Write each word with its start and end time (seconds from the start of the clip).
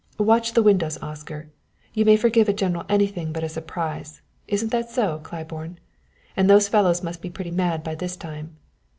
"Watch 0.17 0.53
the 0.53 0.63
windows, 0.63 0.97
Oscar; 1.03 1.49
you 1.93 2.05
may 2.05 2.17
forgive 2.17 2.49
a 2.49 2.53
general 2.53 2.85
anything 2.89 3.31
but 3.31 3.43
a 3.43 3.47
surprise 3.49 4.23
isn't 4.47 4.69
that 4.71 4.89
so, 4.89 5.19
Claiborne? 5.21 5.77
and 6.35 6.49
those 6.49 6.67
fellows 6.67 7.03
must 7.03 7.21
be 7.21 7.29
pretty 7.29 7.51
mad 7.51 7.83
by 7.83 7.93
this 7.93 8.15
time. 8.15 8.57